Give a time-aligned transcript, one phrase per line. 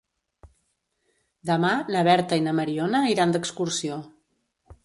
[1.51, 4.01] Demà na Berta i na Mariona iran d'excursió.